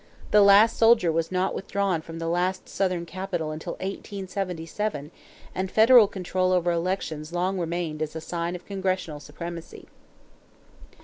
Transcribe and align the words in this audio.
The 0.31 0.41
last 0.41 0.77
soldier 0.77 1.11
was 1.11 1.31
not 1.31 1.53
withdrawn 1.53 2.01
from 2.01 2.17
the 2.17 2.27
last 2.27 2.67
Southern 2.67 3.05
capital 3.05 3.51
until 3.51 3.73
1877, 3.73 5.11
and 5.53 5.69
federal 5.69 6.07
control 6.07 6.51
over 6.53 6.71
elections 6.71 7.33
long 7.33 7.59
remained 7.59 8.01
as 8.01 8.15
a 8.15 8.19
sign 8.21 8.55
of 8.55 8.65
congressional 8.65 9.19
supremacy. 9.19 9.85